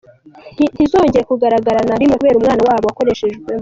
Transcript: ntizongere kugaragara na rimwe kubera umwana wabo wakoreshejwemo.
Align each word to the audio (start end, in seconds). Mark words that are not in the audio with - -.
ntizongere 0.73 1.27
kugaragara 1.29 1.79
na 1.87 1.99
rimwe 1.99 2.15
kubera 2.17 2.37
umwana 2.41 2.61
wabo 2.67 2.85
wakoreshejwemo. 2.89 3.45